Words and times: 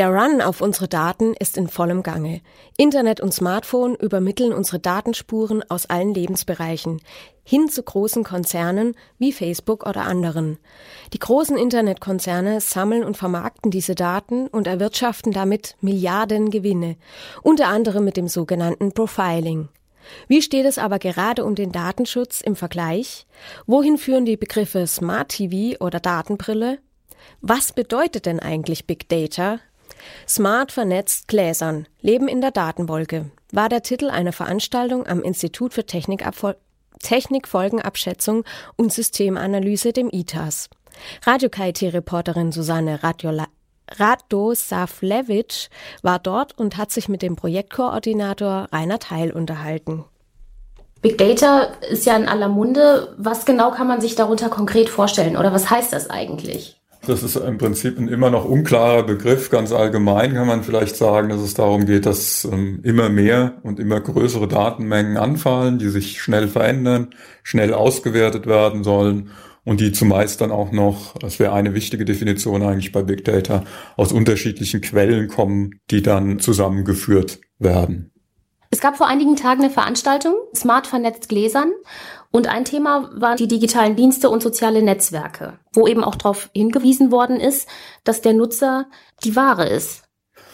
Der 0.00 0.08
Run 0.08 0.40
auf 0.40 0.62
unsere 0.62 0.88
Daten 0.88 1.34
ist 1.34 1.58
in 1.58 1.68
vollem 1.68 2.02
Gange. 2.02 2.40
Internet 2.78 3.20
und 3.20 3.34
Smartphone 3.34 3.96
übermitteln 3.96 4.54
unsere 4.54 4.78
Datenspuren 4.78 5.62
aus 5.68 5.84
allen 5.90 6.14
Lebensbereichen 6.14 7.02
hin 7.44 7.68
zu 7.68 7.82
großen 7.82 8.24
Konzernen 8.24 8.94
wie 9.18 9.30
Facebook 9.30 9.86
oder 9.86 10.04
anderen. 10.04 10.56
Die 11.12 11.18
großen 11.18 11.58
Internetkonzerne 11.58 12.62
sammeln 12.62 13.04
und 13.04 13.18
vermarkten 13.18 13.70
diese 13.70 13.94
Daten 13.94 14.46
und 14.46 14.66
erwirtschaften 14.66 15.32
damit 15.32 15.76
Milliarden 15.82 16.50
Gewinne, 16.50 16.96
unter 17.42 17.68
anderem 17.68 18.06
mit 18.06 18.16
dem 18.16 18.28
sogenannten 18.28 18.92
Profiling. 18.92 19.68
Wie 20.28 20.40
steht 20.40 20.64
es 20.64 20.78
aber 20.78 20.98
gerade 20.98 21.44
um 21.44 21.54
den 21.54 21.72
Datenschutz 21.72 22.40
im 22.40 22.56
Vergleich? 22.56 23.26
Wohin 23.66 23.98
führen 23.98 24.24
die 24.24 24.38
Begriffe 24.38 24.86
Smart 24.86 25.28
TV 25.28 25.76
oder 25.78 26.00
Datenbrille? 26.00 26.78
Was 27.42 27.74
bedeutet 27.74 28.24
denn 28.24 28.40
eigentlich 28.40 28.86
Big 28.86 29.06
Data? 29.10 29.60
Smart 30.28 30.72
vernetzt 30.72 31.28
Gläsern, 31.28 31.86
Leben 32.00 32.28
in 32.28 32.40
der 32.40 32.50
Datenwolke 32.50 33.30
war 33.52 33.68
der 33.68 33.82
Titel 33.82 34.08
einer 34.10 34.32
Veranstaltung 34.32 35.06
am 35.06 35.22
Institut 35.22 35.74
für 35.74 35.84
Technikfolgenabschätzung 35.84 38.44
und 38.76 38.92
Systemanalyse, 38.92 39.92
dem 39.92 40.08
ITAS. 40.10 40.70
Radio-KIT-Reporterin 41.24 42.50
Susanne 42.52 43.02
Radiola 43.02 43.48
war 46.02 46.18
dort 46.20 46.56
und 46.56 46.76
hat 46.76 46.92
sich 46.92 47.08
mit 47.08 47.22
dem 47.22 47.34
Projektkoordinator 47.36 48.68
Rainer 48.72 49.00
Teil 49.00 49.32
unterhalten. 49.32 50.04
Big 51.02 51.18
Data 51.18 51.72
ist 51.90 52.06
ja 52.06 52.16
in 52.16 52.28
aller 52.28 52.48
Munde. 52.48 53.14
Was 53.16 53.46
genau 53.46 53.70
kann 53.70 53.88
man 53.88 54.00
sich 54.00 54.14
darunter 54.14 54.48
konkret 54.48 54.88
vorstellen 54.88 55.36
oder 55.36 55.52
was 55.52 55.70
heißt 55.70 55.92
das 55.92 56.10
eigentlich? 56.10 56.79
Das 57.10 57.24
ist 57.24 57.34
im 57.34 57.58
Prinzip 57.58 57.98
ein 57.98 58.06
immer 58.06 58.30
noch 58.30 58.44
unklarer 58.44 59.02
Begriff. 59.02 59.50
Ganz 59.50 59.72
allgemein 59.72 60.32
kann 60.32 60.46
man 60.46 60.62
vielleicht 60.62 60.94
sagen, 60.94 61.28
dass 61.28 61.40
es 61.40 61.54
darum 61.54 61.84
geht, 61.84 62.06
dass 62.06 62.44
ähm, 62.44 62.78
immer 62.84 63.08
mehr 63.08 63.54
und 63.64 63.80
immer 63.80 63.98
größere 63.98 64.46
Datenmengen 64.46 65.16
anfallen, 65.16 65.80
die 65.80 65.88
sich 65.88 66.22
schnell 66.22 66.46
verändern, 66.46 67.08
schnell 67.42 67.74
ausgewertet 67.74 68.46
werden 68.46 68.84
sollen 68.84 69.30
und 69.64 69.80
die 69.80 69.90
zumeist 69.90 70.40
dann 70.40 70.52
auch 70.52 70.70
noch, 70.70 71.18
das 71.18 71.40
wäre 71.40 71.52
eine 71.52 71.74
wichtige 71.74 72.04
Definition 72.04 72.62
eigentlich 72.62 72.92
bei 72.92 73.02
Big 73.02 73.24
Data, 73.24 73.64
aus 73.96 74.12
unterschiedlichen 74.12 74.80
Quellen 74.80 75.26
kommen, 75.26 75.80
die 75.90 76.02
dann 76.02 76.38
zusammengeführt 76.38 77.40
werden. 77.58 78.12
Es 78.70 78.80
gab 78.80 78.96
vor 78.96 79.08
einigen 79.08 79.34
Tagen 79.34 79.62
eine 79.64 79.70
Veranstaltung, 79.72 80.34
Smart 80.54 80.86
vernetzt 80.86 81.28
Gläsern. 81.28 81.72
Und 82.32 82.46
ein 82.46 82.64
Thema 82.64 83.10
waren 83.14 83.36
die 83.36 83.48
digitalen 83.48 83.96
Dienste 83.96 84.30
und 84.30 84.42
soziale 84.42 84.82
Netzwerke, 84.82 85.58
wo 85.72 85.88
eben 85.88 86.04
auch 86.04 86.14
darauf 86.14 86.48
hingewiesen 86.54 87.10
worden 87.10 87.40
ist, 87.40 87.68
dass 88.04 88.20
der 88.20 88.34
Nutzer 88.34 88.86
die 89.24 89.34
Ware 89.34 89.68
ist. 89.68 90.04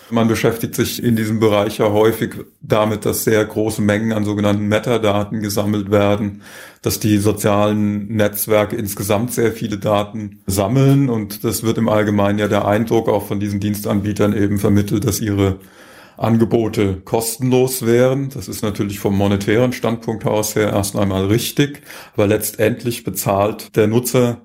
Man 0.09 0.29
beschäftigt 0.29 0.77
sich 0.77 1.03
in 1.03 1.17
diesem 1.17 1.41
Bereich 1.41 1.79
ja 1.79 1.91
häufig 1.91 2.35
damit, 2.61 3.05
dass 3.05 3.25
sehr 3.25 3.45
große 3.45 3.83
Mengen 3.83 4.13
an 4.13 4.25
sogenannten 4.25 4.69
Metadaten 4.69 5.41
gesammelt 5.41 5.91
werden, 5.91 6.43
dass 6.81 7.01
die 7.01 7.19
sozialen 7.19 8.07
Netzwerke 8.15 8.77
insgesamt 8.77 9.33
sehr 9.33 9.53
viele 9.53 9.79
Daten 9.79 10.43
sammeln 10.47 11.09
und 11.09 11.43
das 11.43 11.65
wird 11.65 11.79
im 11.79 11.89
Allgemeinen 11.89 12.39
ja 12.39 12.47
der 12.47 12.67
Eindruck 12.67 13.09
auch 13.09 13.27
von 13.27 13.41
diesen 13.41 13.59
Dienstanbietern 13.59 14.33
eben 14.37 14.61
vermittelt, 14.61 15.05
dass 15.05 15.21
ihre 15.21 15.59
Angebote 16.17 17.00
kostenlos 17.05 17.84
wären. 17.84 18.31
Das 18.31 18.48
ist 18.48 18.62
natürlich 18.62 18.98
vom 18.98 19.17
monetären 19.17 19.72
Standpunkt 19.72 20.25
aus 20.25 20.56
her 20.56 20.73
erst 20.73 20.97
einmal 20.97 21.27
richtig, 21.27 21.83
aber 22.14 22.27
letztendlich 22.27 23.05
bezahlt 23.05 23.77
der 23.77 23.86
Nutzer 23.86 24.42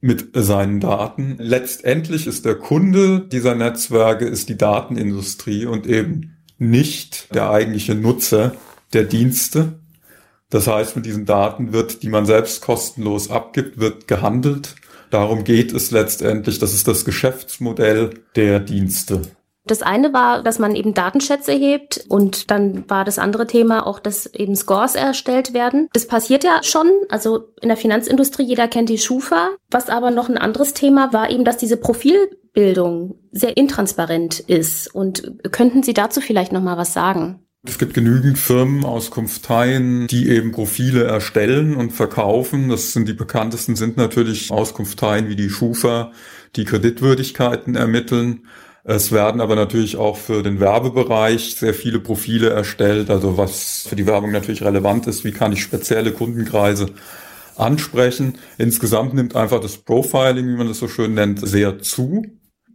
mit 0.00 0.30
seinen 0.34 0.80
Daten. 0.80 1.36
Letztendlich 1.38 2.26
ist 2.26 2.44
der 2.44 2.56
Kunde 2.56 3.20
dieser 3.20 3.54
Netzwerke 3.54 4.26
ist 4.26 4.48
die 4.48 4.58
Datenindustrie 4.58 5.66
und 5.66 5.86
eben 5.86 6.36
nicht 6.58 7.34
der 7.34 7.50
eigentliche 7.50 7.94
Nutzer 7.94 8.54
der 8.92 9.04
Dienste. 9.04 9.80
Das 10.50 10.66
heißt, 10.66 10.96
mit 10.96 11.06
diesen 11.06 11.24
Daten 11.24 11.72
wird, 11.72 12.02
die 12.02 12.08
man 12.08 12.26
selbst 12.26 12.62
kostenlos 12.62 13.30
abgibt, 13.30 13.78
wird 13.78 14.06
gehandelt. 14.06 14.74
Darum 15.10 15.44
geht 15.44 15.72
es 15.72 15.90
letztendlich. 15.90 16.58
Das 16.58 16.74
ist 16.74 16.88
das 16.88 17.04
Geschäftsmodell 17.04 18.10
der 18.34 18.60
Dienste. 18.60 19.22
Das 19.64 19.82
eine 19.82 20.12
war, 20.12 20.42
dass 20.42 20.58
man 20.58 20.74
eben 20.74 20.92
Datenschätze 20.92 21.52
hebt 21.52 22.04
und 22.08 22.50
dann 22.50 22.88
war 22.90 23.04
das 23.04 23.18
andere 23.18 23.46
Thema 23.46 23.86
auch, 23.86 24.00
dass 24.00 24.26
eben 24.26 24.56
Scores 24.56 24.96
erstellt 24.96 25.54
werden. 25.54 25.88
Das 25.92 26.06
passiert 26.06 26.42
ja 26.42 26.62
schon, 26.62 26.90
also 27.08 27.48
in 27.60 27.68
der 27.68 27.76
Finanzindustrie, 27.76 28.42
jeder 28.42 28.66
kennt 28.66 28.88
die 28.88 28.98
Schufa. 28.98 29.50
Was 29.70 29.88
aber 29.88 30.10
noch 30.10 30.28
ein 30.28 30.38
anderes 30.38 30.74
Thema 30.74 31.12
war 31.12 31.30
eben, 31.30 31.44
dass 31.44 31.58
diese 31.58 31.76
Profilbildung 31.76 33.20
sehr 33.30 33.56
intransparent 33.56 34.40
ist. 34.40 34.92
Und 34.92 35.38
könnten 35.52 35.84
Sie 35.84 35.94
dazu 35.94 36.20
vielleicht 36.20 36.52
noch 36.52 36.62
mal 36.62 36.76
was 36.76 36.92
sagen? 36.92 37.38
Es 37.64 37.78
gibt 37.78 37.94
genügend 37.94 38.38
Firmen, 38.38 38.84
Auskunfteien, 38.84 40.08
die 40.08 40.28
eben 40.28 40.50
Profile 40.50 41.04
erstellen 41.04 41.76
und 41.76 41.92
verkaufen. 41.92 42.68
Das 42.68 42.92
sind 42.92 43.06
die 43.06 43.12
bekanntesten 43.12 43.76
sind 43.76 43.96
natürlich 43.96 44.50
Auskunfteien 44.50 45.28
wie 45.28 45.36
die 45.36 45.48
Schufa, 45.48 46.10
die 46.56 46.64
Kreditwürdigkeiten 46.64 47.76
ermitteln. 47.76 48.48
Es 48.84 49.12
werden 49.12 49.40
aber 49.40 49.54
natürlich 49.54 49.96
auch 49.96 50.16
für 50.16 50.42
den 50.42 50.58
Werbebereich 50.58 51.54
sehr 51.54 51.72
viele 51.72 52.00
Profile 52.00 52.50
erstellt, 52.50 53.10
also 53.10 53.36
was 53.36 53.86
für 53.88 53.94
die 53.94 54.06
Werbung 54.06 54.32
natürlich 54.32 54.62
relevant 54.62 55.06
ist, 55.06 55.22
wie 55.24 55.30
kann 55.30 55.52
ich 55.52 55.62
spezielle 55.62 56.12
Kundenkreise 56.12 56.88
ansprechen. 57.56 58.38
Insgesamt 58.58 59.14
nimmt 59.14 59.36
einfach 59.36 59.60
das 59.60 59.78
Profiling, 59.78 60.48
wie 60.48 60.56
man 60.56 60.66
das 60.66 60.78
so 60.78 60.88
schön 60.88 61.14
nennt, 61.14 61.46
sehr 61.46 61.78
zu. 61.78 62.24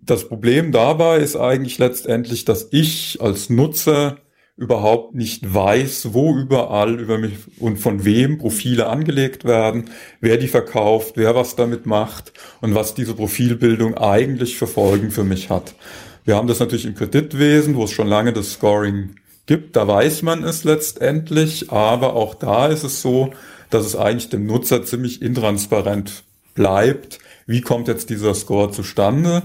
Das 0.01 0.29
Problem 0.29 0.72
dabei 0.72 1.18
ist 1.18 1.35
eigentlich 1.35 1.78
letztendlich, 1.78 2.45
dass 2.45 2.69
ich 2.72 3.18
als 3.19 3.50
Nutzer 3.50 4.18
überhaupt 4.57 5.13
nicht 5.13 5.53
weiß, 5.53 6.13
wo 6.13 6.35
überall 6.35 7.00
über 7.00 7.19
mich 7.19 7.38
und 7.59 7.78
von 7.78 8.03
wem 8.03 8.40
Profile 8.40 8.88
angelegt 8.88 9.45
werden, 9.45 9.91
wer 10.19 10.38
die 10.38 10.47
verkauft, 10.47 11.13
wer 11.16 11.35
was 11.35 11.56
damit 11.56 11.85
macht 11.85 12.34
und 12.59 12.73
was 12.73 12.95
diese 12.95 13.13
Profilbildung 13.13 13.95
eigentlich 13.95 14.57
für 14.57 14.66
Folgen 14.66 15.12
für 15.12 15.23
mich 15.23 15.51
hat. 15.51 15.75
Wir 16.25 16.35
haben 16.35 16.47
das 16.47 16.59
natürlich 16.59 16.85
im 16.85 16.95
Kreditwesen, 16.95 17.75
wo 17.75 17.84
es 17.84 17.91
schon 17.91 18.07
lange 18.07 18.34
das 18.34 18.53
Scoring 18.53 19.16
gibt, 19.45 19.75
da 19.75 19.88
weiß 19.88 20.23
man 20.23 20.44
es 20.44 20.63
letztendlich, 20.63 21.72
aber 21.72 22.16
auch 22.16 22.34
da 22.34 22.68
ist 22.68 22.84
es 22.84 23.01
so, 23.01 23.31
dass 23.69 23.85
es 23.85 23.95
eigentlich 23.95 24.29
dem 24.29 24.45
Nutzer 24.45 24.84
ziemlich 24.84 25.22
intransparent 25.22 26.24
bleibt, 26.56 27.19
wie 27.45 27.62
kommt 27.62 27.88
jetzt 27.88 28.09
dieser 28.09 28.34
Score 28.34 28.72
zustande? 28.72 29.44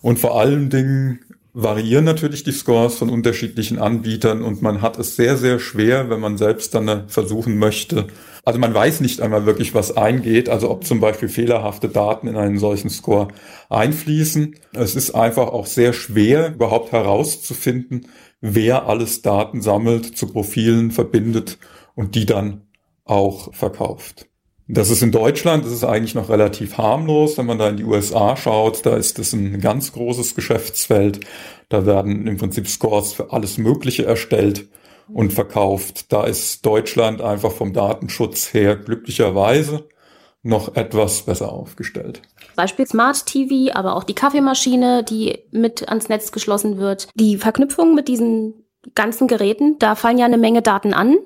Und 0.00 0.18
vor 0.18 0.40
allen 0.40 0.70
Dingen 0.70 1.20
variieren 1.58 2.04
natürlich 2.04 2.44
die 2.44 2.52
Scores 2.52 2.96
von 2.96 3.08
unterschiedlichen 3.08 3.78
Anbietern 3.78 4.42
und 4.42 4.60
man 4.60 4.82
hat 4.82 4.98
es 4.98 5.16
sehr, 5.16 5.38
sehr 5.38 5.58
schwer, 5.58 6.10
wenn 6.10 6.20
man 6.20 6.36
selbst 6.36 6.74
dann 6.74 7.08
versuchen 7.08 7.56
möchte. 7.56 8.08
Also 8.44 8.58
man 8.58 8.74
weiß 8.74 9.00
nicht 9.00 9.22
einmal 9.22 9.46
wirklich, 9.46 9.74
was 9.74 9.96
eingeht, 9.96 10.50
also 10.50 10.70
ob 10.70 10.84
zum 10.84 11.00
Beispiel 11.00 11.30
fehlerhafte 11.30 11.88
Daten 11.88 12.28
in 12.28 12.36
einen 12.36 12.58
solchen 12.58 12.90
Score 12.90 13.28
einfließen. 13.70 14.56
Es 14.74 14.94
ist 14.94 15.12
einfach 15.12 15.48
auch 15.48 15.64
sehr 15.64 15.94
schwer, 15.94 16.52
überhaupt 16.52 16.92
herauszufinden, 16.92 18.08
wer 18.42 18.86
alles 18.86 19.22
Daten 19.22 19.62
sammelt, 19.62 20.14
zu 20.14 20.26
Profilen 20.26 20.90
verbindet 20.90 21.56
und 21.94 22.16
die 22.16 22.26
dann 22.26 22.66
auch 23.06 23.54
verkauft. 23.54 24.26
Das 24.68 24.90
ist 24.90 25.02
in 25.02 25.12
Deutschland, 25.12 25.64
das 25.64 25.72
ist 25.72 25.84
eigentlich 25.84 26.16
noch 26.16 26.28
relativ 26.28 26.76
harmlos. 26.76 27.38
Wenn 27.38 27.46
man 27.46 27.58
da 27.58 27.68
in 27.68 27.76
die 27.76 27.84
USA 27.84 28.36
schaut, 28.36 28.84
da 28.84 28.96
ist 28.96 29.18
das 29.18 29.32
ein 29.32 29.60
ganz 29.60 29.92
großes 29.92 30.34
Geschäftsfeld. 30.34 31.20
Da 31.68 31.86
werden 31.86 32.26
im 32.26 32.36
Prinzip 32.36 32.66
Scores 32.68 33.12
für 33.12 33.32
alles 33.32 33.58
Mögliche 33.58 34.04
erstellt 34.04 34.66
und 35.08 35.32
verkauft. 35.32 36.12
Da 36.12 36.24
ist 36.24 36.66
Deutschland 36.66 37.20
einfach 37.20 37.52
vom 37.52 37.72
Datenschutz 37.72 38.52
her 38.52 38.74
glücklicherweise 38.76 39.88
noch 40.42 40.74
etwas 40.76 41.22
besser 41.22 41.52
aufgestellt. 41.52 42.22
Beispiel 42.56 42.86
Smart 42.86 43.26
TV, 43.26 43.72
aber 43.72 43.96
auch 43.96 44.04
die 44.04 44.14
Kaffeemaschine, 44.14 45.04
die 45.04 45.38
mit 45.50 45.88
ans 45.88 46.08
Netz 46.08 46.32
geschlossen 46.32 46.78
wird. 46.78 47.08
Die 47.14 47.36
Verknüpfung 47.36 47.94
mit 47.94 48.08
diesen 48.08 48.65
ganzen 48.94 49.26
Geräten, 49.26 49.78
da 49.78 49.94
fallen 49.94 50.18
ja 50.18 50.26
eine 50.26 50.38
Menge 50.38 50.62
Daten 50.62 50.94
an 50.94 51.16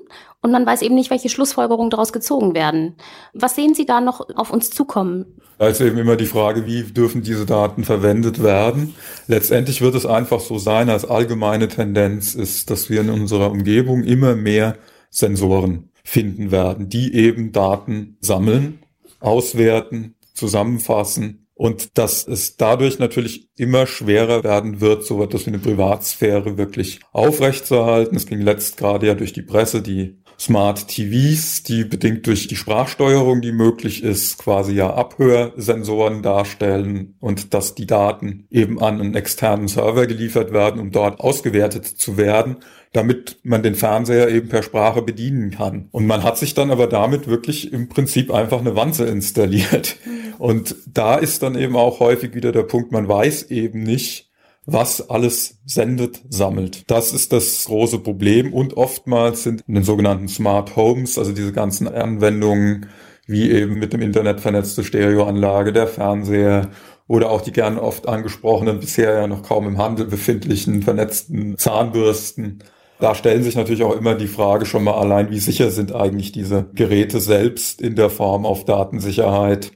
und 0.41 0.51
man 0.51 0.65
weiß 0.65 0.81
eben 0.81 0.95
nicht, 0.95 1.11
welche 1.11 1.29
Schlussfolgerungen 1.29 1.91
daraus 1.91 2.11
gezogen 2.11 2.55
werden. 2.55 2.95
Was 3.33 3.55
sehen 3.55 3.75
Sie 3.75 3.85
da 3.85 4.01
noch 4.01 4.27
auf 4.35 4.51
uns 4.51 4.71
zukommen? 4.71 5.37
Da 5.59 5.67
ist 5.67 5.81
eben 5.81 5.97
immer 5.99 6.15
die 6.15 6.25
Frage, 6.25 6.65
wie 6.65 6.83
dürfen 6.83 7.21
diese 7.21 7.45
Daten 7.45 7.83
verwendet 7.83 8.41
werden? 8.41 8.95
Letztendlich 9.27 9.81
wird 9.81 9.93
es 9.93 10.07
einfach 10.07 10.39
so 10.39 10.57
sein, 10.57 10.89
als 10.89 11.05
allgemeine 11.05 11.67
Tendenz 11.67 12.33
ist, 12.33 12.71
dass 12.71 12.89
wir 12.89 13.01
in 13.01 13.11
unserer 13.11 13.51
Umgebung 13.51 14.03
immer 14.03 14.35
mehr 14.35 14.77
Sensoren 15.11 15.91
finden 16.03 16.49
werden, 16.49 16.89
die 16.89 17.13
eben 17.13 17.51
Daten 17.51 18.17
sammeln, 18.21 18.79
auswerten, 19.19 20.15
zusammenfassen 20.33 21.40
und 21.61 21.99
dass 21.99 22.27
es 22.27 22.57
dadurch 22.57 22.97
natürlich 22.97 23.47
immer 23.55 23.85
schwerer 23.85 24.43
werden 24.43 24.81
wird, 24.81 25.05
so 25.05 25.21
etwas 25.21 25.45
wie 25.45 25.51
eine 25.51 25.59
Privatsphäre 25.59 26.57
wirklich 26.57 27.01
aufrechtzuerhalten. 27.11 28.17
Es 28.17 28.25
ging 28.25 28.41
letzt 28.41 28.77
gerade 28.77 29.05
ja 29.05 29.13
durch 29.13 29.31
die 29.31 29.43
Presse 29.43 29.83
die 29.83 30.23
Smart 30.39 30.87
TVs, 30.87 31.61
die 31.61 31.83
bedingt 31.83 32.25
durch 32.25 32.47
die 32.47 32.55
Sprachsteuerung, 32.55 33.41
die 33.41 33.51
möglich 33.51 34.03
ist, 34.03 34.39
quasi 34.39 34.73
ja 34.73 34.91
Abhörsensoren 34.91 36.23
darstellen 36.23 37.13
und 37.19 37.53
dass 37.53 37.75
die 37.75 37.85
Daten 37.85 38.47
eben 38.49 38.81
an 38.81 38.99
einen 38.99 39.13
externen 39.13 39.67
Server 39.67 40.07
geliefert 40.07 40.53
werden, 40.53 40.81
um 40.81 40.89
dort 40.89 41.19
ausgewertet 41.19 41.85
zu 41.85 42.17
werden, 42.17 42.55
damit 42.91 43.37
man 43.43 43.61
den 43.61 43.75
Fernseher 43.75 44.29
eben 44.29 44.49
per 44.49 44.63
Sprache 44.63 45.03
bedienen 45.03 45.51
kann. 45.51 45.89
Und 45.91 46.07
man 46.07 46.23
hat 46.23 46.39
sich 46.39 46.55
dann 46.55 46.71
aber 46.71 46.87
damit 46.87 47.27
wirklich 47.27 47.71
im 47.71 47.87
Prinzip 47.87 48.33
einfach 48.33 48.61
eine 48.61 48.75
Wanze 48.75 49.05
installiert. 49.05 49.97
Mhm. 50.03 50.20
Und 50.41 50.75
da 50.91 51.17
ist 51.17 51.43
dann 51.43 51.53
eben 51.53 51.75
auch 51.75 51.99
häufig 51.99 52.33
wieder 52.33 52.51
der 52.51 52.63
Punkt, 52.63 52.91
man 52.91 53.07
weiß 53.07 53.51
eben 53.51 53.83
nicht, 53.83 54.31
was 54.65 55.07
alles 55.07 55.59
sendet, 55.67 56.19
sammelt. 56.29 56.89
Das 56.89 57.13
ist 57.13 57.31
das 57.31 57.65
große 57.65 57.99
Problem 57.99 58.51
und 58.51 58.75
oftmals 58.75 59.43
sind 59.43 59.61
in 59.67 59.75
den 59.75 59.83
sogenannten 59.83 60.27
Smart 60.27 60.75
Homes, 60.75 61.19
also 61.19 61.31
diese 61.31 61.51
ganzen 61.51 61.87
Anwendungen, 61.87 62.87
wie 63.27 63.51
eben 63.51 63.75
mit 63.75 63.93
dem 63.93 64.01
Internet 64.01 64.39
vernetzte 64.39 64.83
Stereoanlage, 64.83 65.73
der 65.73 65.85
Fernseher 65.85 66.71
oder 67.07 67.29
auch 67.29 67.41
die 67.41 67.51
gern 67.51 67.77
oft 67.77 68.07
angesprochenen, 68.07 68.79
bisher 68.79 69.13
ja 69.13 69.27
noch 69.27 69.43
kaum 69.43 69.67
im 69.67 69.77
Handel 69.77 70.07
befindlichen 70.07 70.81
vernetzten 70.81 71.55
Zahnbürsten. 71.59 72.63
Da 72.99 73.13
stellen 73.13 73.43
sich 73.43 73.55
natürlich 73.55 73.83
auch 73.83 73.95
immer 73.95 74.15
die 74.15 74.25
Frage 74.25 74.65
schon 74.65 74.85
mal 74.85 74.95
allein, 74.95 75.29
wie 75.29 75.39
sicher 75.39 75.69
sind 75.69 75.93
eigentlich 75.93 76.31
diese 76.31 76.65
Geräte 76.73 77.19
selbst 77.19 77.79
in 77.79 77.95
der 77.95 78.09
Form 78.09 78.47
auf 78.47 78.65
Datensicherheit. 78.65 79.73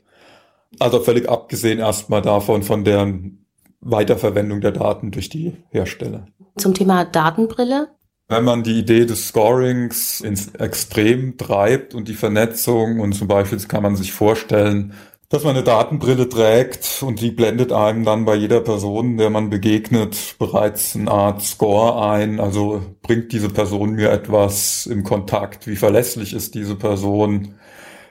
Also 0.80 1.00
völlig 1.00 1.30
abgesehen 1.30 1.80
erstmal 1.80 2.22
davon, 2.22 2.64
von 2.64 2.84
deren 2.84 3.46
Weiterverwendung 3.82 4.62
der 4.62 4.72
Daten 4.72 5.12
durch 5.12 5.30
die 5.30 5.54
Hersteller. 5.70 6.28
Zum 6.58 6.74
Thema 6.74 7.06
Datenbrille. 7.06 7.90
Wenn 8.28 8.44
man 8.44 8.64
die 8.64 8.80
Idee 8.80 9.06
des 9.06 9.28
Scorings 9.28 10.22
ins 10.22 10.48
Extrem 10.56 11.38
treibt 11.38 11.94
und 11.94 12.08
die 12.08 12.16
Vernetzung 12.16 13.00
und 13.00 13.14
zum 13.14 13.28
Beispiel 13.28 13.60
kann 13.60 13.84
man 13.84 13.96
sich 13.96 14.14
vorstellen, 14.14 14.94
dass 15.30 15.44
man 15.44 15.56
eine 15.56 15.64
Datenbrille 15.64 16.30
trägt 16.30 17.04
und 17.04 17.22
die 17.22 17.32
blendet 17.32 17.72
einem 17.72 18.04
dann 18.04 18.26
bei 18.26 18.36
jeder 18.36 18.62
Person, 18.62 19.18
der 19.18 19.30
man 19.30 19.50
begegnet, 19.50 20.36
bereits 20.40 20.96
eine 20.96 21.12
Art 21.12 21.42
Score 21.42 22.10
ein. 22.10 22.40
Also 22.40 22.82
bringt 23.02 23.32
diese 23.32 23.50
Person 23.50 23.94
mir 23.94 24.12
etwas 24.12 24.86
im 24.88 25.04
Kontakt? 25.04 25.68
Wie 25.68 25.76
verlässlich 25.76 26.34
ist 26.34 26.56
diese 26.56 26.76
Person? 26.76 27.56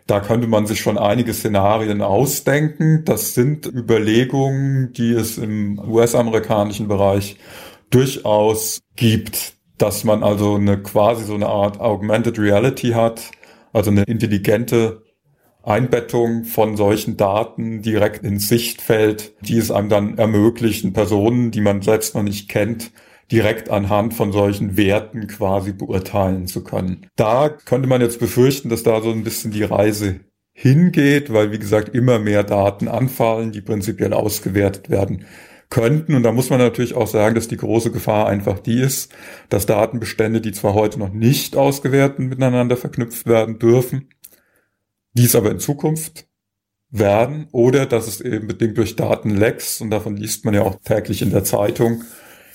Da 0.06 0.20
könnte 0.20 0.46
man 0.46 0.66
sich 0.66 0.80
schon 0.80 0.98
einige 0.98 1.32
Szenarien 1.32 2.02
ausdenken. 2.02 3.04
Das 3.04 3.34
sind 3.34 3.66
Überlegungen, 3.66 4.92
die 4.92 5.12
es 5.12 5.38
im 5.38 5.78
US-amerikanischen 5.78 6.88
Bereich 6.88 7.38
durchaus 7.88 8.80
gibt, 8.96 9.54
dass 9.78 10.04
man 10.04 10.22
also 10.22 10.56
eine 10.56 10.82
quasi 10.82 11.24
so 11.24 11.34
eine 11.34 11.46
Art 11.46 11.80
Augmented 11.80 12.38
Reality 12.38 12.90
hat, 12.90 13.30
also 13.72 13.90
eine 13.90 14.02
intelligente 14.02 15.02
Einbettung 15.62 16.44
von 16.44 16.76
solchen 16.76 17.16
Daten 17.16 17.80
direkt 17.80 18.24
ins 18.24 18.48
Sichtfeld, 18.48 19.32
die 19.40 19.56
es 19.56 19.70
einem 19.70 19.88
dann 19.88 20.18
ermöglichen, 20.18 20.92
Personen, 20.92 21.50
die 21.50 21.62
man 21.62 21.80
selbst 21.80 22.14
noch 22.14 22.22
nicht 22.22 22.50
kennt, 22.50 22.92
direkt 23.30 23.70
anhand 23.70 24.14
von 24.14 24.32
solchen 24.32 24.76
Werten 24.76 25.26
quasi 25.26 25.72
beurteilen 25.72 26.46
zu 26.46 26.62
können. 26.62 27.06
Da 27.16 27.48
könnte 27.48 27.88
man 27.88 28.00
jetzt 28.00 28.20
befürchten, 28.20 28.68
dass 28.68 28.82
da 28.82 29.00
so 29.00 29.10
ein 29.10 29.24
bisschen 29.24 29.50
die 29.50 29.64
Reise 29.64 30.20
hingeht, 30.52 31.32
weil 31.32 31.50
wie 31.50 31.58
gesagt 31.58 31.94
immer 31.94 32.18
mehr 32.18 32.44
Daten 32.44 32.88
anfallen, 32.88 33.52
die 33.52 33.60
prinzipiell 33.60 34.12
ausgewertet 34.12 34.88
werden 34.88 35.24
könnten. 35.68 36.14
Und 36.14 36.22
da 36.22 36.30
muss 36.30 36.50
man 36.50 36.60
natürlich 36.60 36.94
auch 36.94 37.08
sagen, 37.08 37.34
dass 37.34 37.48
die 37.48 37.56
große 37.56 37.90
Gefahr 37.90 38.28
einfach 38.28 38.60
die 38.60 38.80
ist, 38.80 39.12
dass 39.48 39.66
Datenbestände, 39.66 40.40
die 40.40 40.52
zwar 40.52 40.74
heute 40.74 40.98
noch 40.98 41.12
nicht 41.12 41.56
ausgewertet 41.56 42.20
miteinander 42.20 42.76
verknüpft 42.76 43.26
werden 43.26 43.58
dürfen, 43.58 44.08
dies 45.14 45.34
aber 45.34 45.50
in 45.50 45.58
Zukunft 45.58 46.26
werden 46.90 47.48
oder 47.50 47.86
dass 47.86 48.06
es 48.06 48.20
eben 48.20 48.46
bedingt 48.46 48.78
durch 48.78 48.94
Datenlecks, 48.94 49.80
und 49.80 49.90
davon 49.90 50.16
liest 50.16 50.44
man 50.44 50.54
ja 50.54 50.62
auch 50.62 50.76
täglich 50.84 51.22
in 51.22 51.30
der 51.30 51.42
Zeitung, 51.42 52.04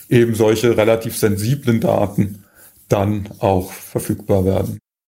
eben 0.10 0.36
solche 0.36 0.76
relativ 0.76 1.18
sensiblen 1.18 1.80
Daten 1.80 2.44
dann 2.88 3.30
auch 3.40 3.72
verfügbar 3.72 4.44
werden. 4.46 4.80